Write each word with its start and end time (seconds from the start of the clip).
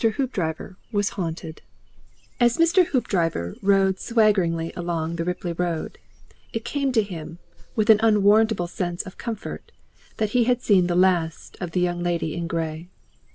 HOOPDRIVER 0.03 0.77
WAS 0.91 1.09
HAUNTED 1.09 1.61
As 2.39 2.57
Mr. 2.57 2.87
Hoopdriver 2.87 3.55
rode 3.61 3.99
swaggering 3.99 4.71
along 4.75 5.15
the 5.17 5.23
Ripley 5.23 5.53
road, 5.53 5.99
it 6.51 6.65
came 6.65 6.91
to 6.93 7.03
him, 7.03 7.37
with 7.75 7.91
an 7.91 7.99
unwarrantable 8.01 8.65
sense 8.65 9.03
of 9.03 9.19
comfort, 9.19 9.71
that 10.17 10.31
he 10.31 10.45
had 10.45 10.63
seen 10.63 10.87
the 10.87 10.95
last 10.95 11.55
of 11.61 11.69
the 11.73 11.81
Young 11.81 12.01
Lady 12.01 12.33
in 12.33 12.47
Grey. 12.47 12.89